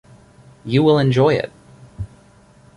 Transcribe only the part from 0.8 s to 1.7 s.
will enjoy it.